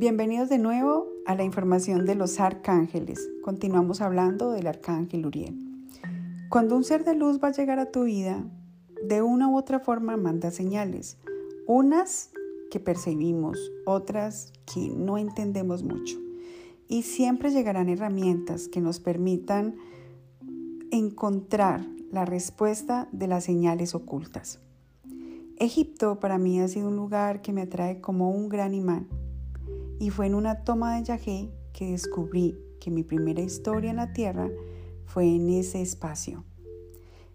Bienvenidos 0.00 0.48
de 0.48 0.56
nuevo 0.56 1.12
a 1.26 1.34
la 1.34 1.44
información 1.44 2.06
de 2.06 2.14
los 2.14 2.40
arcángeles. 2.40 3.28
Continuamos 3.42 4.00
hablando 4.00 4.50
del 4.50 4.66
arcángel 4.66 5.26
Uriel. 5.26 5.58
Cuando 6.48 6.74
un 6.74 6.84
ser 6.84 7.04
de 7.04 7.14
luz 7.14 7.38
va 7.38 7.48
a 7.48 7.52
llegar 7.52 7.78
a 7.78 7.90
tu 7.90 8.04
vida, 8.04 8.42
de 9.06 9.20
una 9.20 9.50
u 9.50 9.58
otra 9.58 9.78
forma 9.78 10.16
manda 10.16 10.50
señales. 10.52 11.18
Unas 11.66 12.30
que 12.70 12.80
percibimos, 12.80 13.58
otras 13.84 14.54
que 14.64 14.88
no 14.88 15.18
entendemos 15.18 15.82
mucho. 15.82 16.16
Y 16.88 17.02
siempre 17.02 17.50
llegarán 17.50 17.90
herramientas 17.90 18.68
que 18.68 18.80
nos 18.80 19.00
permitan 19.00 19.76
encontrar 20.90 21.86
la 22.10 22.24
respuesta 22.24 23.06
de 23.12 23.26
las 23.26 23.44
señales 23.44 23.94
ocultas. 23.94 24.60
Egipto 25.58 26.20
para 26.20 26.38
mí 26.38 26.58
ha 26.58 26.68
sido 26.68 26.88
un 26.88 26.96
lugar 26.96 27.42
que 27.42 27.52
me 27.52 27.60
atrae 27.60 28.00
como 28.00 28.30
un 28.30 28.48
gran 28.48 28.72
imán 28.72 29.06
y 30.00 30.08
fue 30.08 30.26
en 30.26 30.34
una 30.34 30.64
toma 30.64 30.96
de 30.96 31.04
Yahé 31.04 31.50
que 31.74 31.90
descubrí 31.90 32.58
que 32.80 32.90
mi 32.90 33.04
primera 33.04 33.42
historia 33.42 33.90
en 33.90 33.96
la 33.96 34.14
tierra 34.14 34.48
fue 35.04 35.26
en 35.26 35.50
ese 35.50 35.82
espacio. 35.82 36.42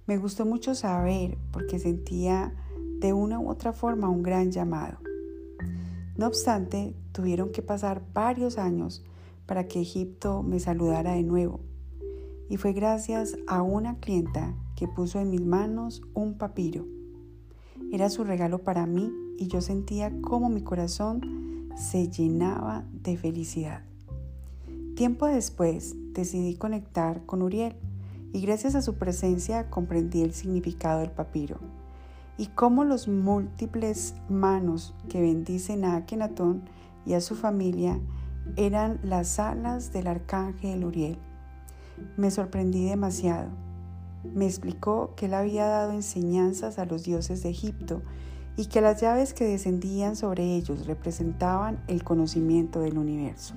Me 0.07 0.17
gustó 0.17 0.47
mucho 0.47 0.73
saber 0.73 1.37
porque 1.51 1.77
sentía 1.77 2.55
de 2.99 3.13
una 3.13 3.39
u 3.39 3.49
otra 3.49 3.71
forma 3.71 4.09
un 4.09 4.23
gran 4.23 4.51
llamado. 4.51 4.97
No 6.17 6.25
obstante, 6.25 6.95
tuvieron 7.11 7.51
que 7.51 7.61
pasar 7.61 8.03
varios 8.13 8.57
años 8.57 9.05
para 9.45 9.67
que 9.67 9.81
Egipto 9.81 10.41
me 10.41 10.59
saludara 10.59 11.13
de 11.13 11.23
nuevo. 11.23 11.59
Y 12.49 12.57
fue 12.57 12.73
gracias 12.73 13.37
a 13.45 13.61
una 13.61 13.99
clienta 13.99 14.55
que 14.75 14.87
puso 14.87 15.19
en 15.19 15.29
mis 15.29 15.45
manos 15.45 16.01
un 16.15 16.39
papiro. 16.39 16.87
Era 17.91 18.09
su 18.09 18.23
regalo 18.23 18.63
para 18.63 18.87
mí 18.87 19.11
y 19.37 19.49
yo 19.49 19.61
sentía 19.61 20.11
como 20.21 20.49
mi 20.49 20.63
corazón 20.63 21.44
se 21.75 22.09
llenaba 22.09 22.83
de 22.91 23.17
felicidad. 23.17 23.83
Tiempo 24.95 25.27
después 25.27 25.95
decidí 26.13 26.55
conectar 26.55 27.25
con 27.25 27.41
Uriel 27.41 27.75
y 28.31 28.41
gracias 28.41 28.75
a 28.75 28.81
su 28.81 28.95
presencia 28.95 29.69
comprendí 29.69 30.21
el 30.21 30.33
significado 30.33 31.01
del 31.01 31.11
papiro 31.11 31.59
y 32.37 32.47
cómo 32.47 32.83
los 32.83 33.07
múltiples 33.07 34.15
manos 34.29 34.93
que 35.09 35.21
bendicen 35.21 35.85
a 35.85 35.95
Akenatón 35.97 36.63
y 37.05 37.13
a 37.13 37.21
su 37.21 37.35
familia 37.35 37.99
eran 38.55 38.99
las 39.03 39.39
alas 39.39 39.93
del 39.93 40.07
arcángel 40.07 40.83
Uriel. 40.83 41.17
Me 42.17 42.31
sorprendí 42.31 42.85
demasiado. 42.85 43.49
Me 44.33 44.45
explicó 44.45 45.13
que 45.15 45.27
él 45.27 45.33
había 45.33 45.65
dado 45.67 45.91
enseñanzas 45.91 46.79
a 46.79 46.85
los 46.85 47.03
dioses 47.03 47.43
de 47.43 47.49
Egipto 47.49 48.01
y 48.57 48.67
que 48.67 48.81
las 48.81 49.01
llaves 49.01 49.33
que 49.33 49.45
descendían 49.45 50.15
sobre 50.15 50.55
ellos 50.55 50.87
representaban 50.87 51.83
el 51.87 52.03
conocimiento 52.03 52.79
del 52.79 52.97
universo. 52.97 53.55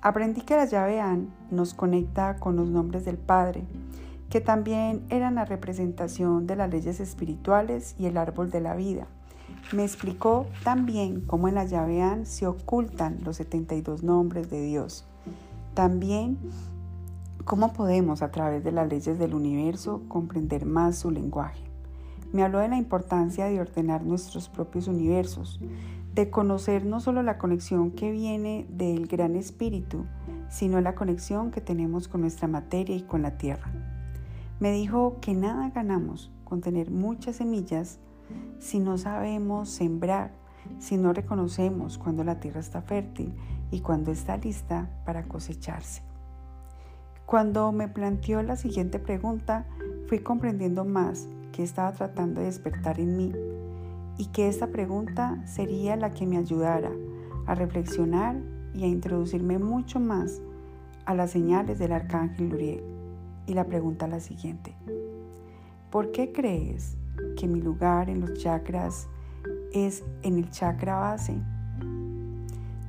Aprendí 0.00 0.40
que 0.40 0.56
la 0.56 0.64
llave 0.64 1.00
An 1.00 1.32
nos 1.50 1.74
conecta 1.74 2.36
con 2.36 2.56
los 2.56 2.68
nombres 2.68 3.04
del 3.04 3.18
Padre, 3.18 3.64
que 4.30 4.40
también 4.40 5.04
eran 5.10 5.36
la 5.36 5.44
representación 5.44 6.46
de 6.46 6.56
las 6.56 6.70
leyes 6.70 7.00
espirituales 7.00 7.94
y 7.98 8.06
el 8.06 8.16
árbol 8.16 8.50
de 8.50 8.60
la 8.60 8.74
vida. 8.74 9.06
Me 9.72 9.84
explicó 9.84 10.46
también 10.64 11.20
cómo 11.20 11.48
en 11.48 11.54
la 11.54 11.64
llave 11.64 12.02
An 12.02 12.26
se 12.26 12.46
ocultan 12.46 13.18
los 13.24 13.36
72 13.36 14.02
nombres 14.02 14.50
de 14.50 14.62
Dios. 14.62 15.04
También 15.74 16.38
cómo 17.44 17.72
podemos 17.72 18.22
a 18.22 18.30
través 18.30 18.64
de 18.64 18.72
las 18.72 18.88
leyes 18.88 19.18
del 19.18 19.34
universo 19.34 20.02
comprender 20.08 20.66
más 20.66 20.98
su 20.98 21.10
lenguaje. 21.10 21.71
Me 22.32 22.42
habló 22.42 22.60
de 22.60 22.68
la 22.68 22.78
importancia 22.78 23.44
de 23.46 23.60
ordenar 23.60 24.04
nuestros 24.04 24.48
propios 24.48 24.88
universos, 24.88 25.60
de 26.14 26.30
conocer 26.30 26.86
no 26.86 27.00
solo 27.00 27.22
la 27.22 27.36
conexión 27.36 27.90
que 27.90 28.10
viene 28.10 28.66
del 28.70 29.06
gran 29.06 29.36
espíritu, 29.36 30.06
sino 30.48 30.80
la 30.80 30.94
conexión 30.94 31.50
que 31.50 31.60
tenemos 31.60 32.08
con 32.08 32.22
nuestra 32.22 32.48
materia 32.48 32.96
y 32.96 33.02
con 33.02 33.22
la 33.22 33.36
tierra. 33.36 33.70
Me 34.60 34.72
dijo 34.72 35.18
que 35.20 35.34
nada 35.34 35.70
ganamos 35.70 36.30
con 36.44 36.60
tener 36.60 36.90
muchas 36.90 37.36
semillas 37.36 37.98
si 38.58 38.78
no 38.78 38.96
sabemos 38.96 39.68
sembrar, 39.68 40.32
si 40.78 40.96
no 40.96 41.12
reconocemos 41.12 41.98
cuando 41.98 42.24
la 42.24 42.40
tierra 42.40 42.60
está 42.60 42.80
fértil 42.80 43.34
y 43.70 43.80
cuando 43.80 44.10
está 44.10 44.36
lista 44.36 44.88
para 45.04 45.24
cosecharse. 45.24 46.02
Cuando 47.26 47.72
me 47.72 47.88
planteó 47.88 48.42
la 48.42 48.56
siguiente 48.56 48.98
pregunta, 48.98 49.66
fui 50.06 50.18
comprendiendo 50.20 50.84
más 50.84 51.28
que 51.52 51.62
estaba 51.62 51.92
tratando 51.92 52.40
de 52.40 52.46
despertar 52.46 52.98
en 52.98 53.16
mí 53.16 53.32
y 54.18 54.26
que 54.26 54.48
esta 54.48 54.68
pregunta 54.68 55.42
sería 55.46 55.96
la 55.96 56.10
que 56.10 56.26
me 56.26 56.36
ayudara 56.36 56.90
a 57.46 57.54
reflexionar 57.54 58.36
y 58.74 58.84
a 58.84 58.86
introducirme 58.86 59.58
mucho 59.58 60.00
más 60.00 60.40
a 61.04 61.14
las 61.14 61.30
señales 61.30 61.78
del 61.78 61.92
arcángel 61.92 62.52
Uriel. 62.52 62.84
Y 63.46 63.54
la 63.54 63.64
pregunta 63.64 64.06
la 64.06 64.20
siguiente. 64.20 64.76
¿Por 65.90 66.12
qué 66.12 66.32
crees 66.32 66.96
que 67.36 67.48
mi 67.48 67.60
lugar 67.60 68.08
en 68.08 68.20
los 68.20 68.34
chakras 68.34 69.08
es 69.72 70.04
en 70.22 70.38
el 70.38 70.50
chakra 70.50 70.98
base? 70.98 71.36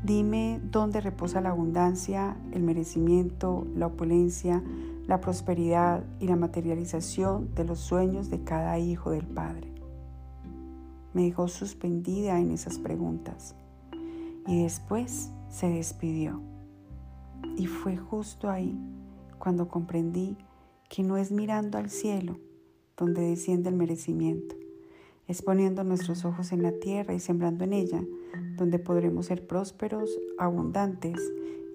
Dime 0.03 0.61
dónde 0.63 1.01
reposa 1.01 1.41
la 1.41 1.49
abundancia, 1.49 2.37
el 2.51 2.61
merecimiento, 2.61 3.65
la 3.75 3.87
opulencia, 3.87 4.61
la 5.07 5.19
prosperidad 5.19 6.03
y 6.19 6.27
la 6.27 6.35
materialización 6.35 7.53
de 7.55 7.65
los 7.65 7.79
sueños 7.79 8.29
de 8.29 8.43
cada 8.43 8.79
hijo 8.79 9.11
del 9.11 9.25
Padre. 9.25 9.73
Me 11.13 11.23
dejó 11.23 11.47
suspendida 11.47 12.39
en 12.39 12.51
esas 12.51 12.79
preguntas 12.79 13.55
y 14.47 14.63
después 14.63 15.29
se 15.49 15.69
despidió. 15.69 16.41
Y 17.57 17.67
fue 17.67 17.97
justo 17.97 18.49
ahí 18.49 18.79
cuando 19.37 19.67
comprendí 19.67 20.37
que 20.89 21.03
no 21.03 21.17
es 21.17 21.31
mirando 21.31 21.77
al 21.77 21.89
cielo 21.89 22.39
donde 22.97 23.21
desciende 23.21 23.69
el 23.69 23.75
merecimiento, 23.75 24.55
es 25.27 25.41
poniendo 25.41 25.83
nuestros 25.83 26.25
ojos 26.25 26.51
en 26.51 26.61
la 26.61 26.71
tierra 26.71 27.13
y 27.13 27.19
sembrando 27.19 27.63
en 27.63 27.73
ella 27.73 28.03
donde 28.55 28.79
podremos 28.79 29.27
ser 29.27 29.47
prósperos, 29.47 30.09
abundantes 30.37 31.19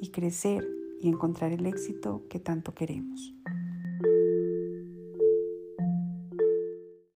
y 0.00 0.10
crecer 0.10 0.66
y 1.00 1.09
encontrar 1.09 1.53
el 1.53 1.66
éxito 1.66 2.25
que 2.28 2.41
tanto 2.41 2.75
queremos. 2.75 3.34